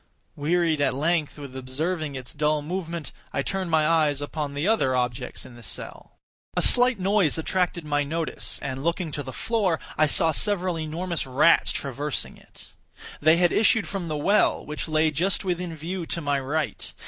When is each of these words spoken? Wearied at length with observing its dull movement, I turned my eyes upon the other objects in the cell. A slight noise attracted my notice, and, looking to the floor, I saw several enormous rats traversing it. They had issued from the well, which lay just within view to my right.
Wearied 0.35 0.81
at 0.81 0.95
length 0.95 1.37
with 1.37 1.55
observing 1.55 2.15
its 2.15 2.33
dull 2.33 2.63
movement, 2.63 3.11
I 3.31 3.43
turned 3.43 3.69
my 3.69 3.87
eyes 3.87 4.19
upon 4.19 4.55
the 4.55 4.67
other 4.67 4.95
objects 4.95 5.45
in 5.45 5.55
the 5.55 5.61
cell. 5.61 6.13
A 6.57 6.61
slight 6.63 6.97
noise 6.97 7.37
attracted 7.37 7.85
my 7.85 8.03
notice, 8.03 8.57
and, 8.63 8.83
looking 8.83 9.11
to 9.11 9.21
the 9.21 9.31
floor, 9.31 9.79
I 9.99 10.07
saw 10.07 10.31
several 10.31 10.79
enormous 10.79 11.27
rats 11.27 11.71
traversing 11.71 12.35
it. 12.35 12.73
They 13.21 13.37
had 13.37 13.51
issued 13.51 13.87
from 13.87 14.07
the 14.07 14.17
well, 14.17 14.65
which 14.65 14.87
lay 14.87 15.11
just 15.11 15.45
within 15.45 15.75
view 15.75 16.07
to 16.07 16.19
my 16.19 16.39
right. 16.39 16.95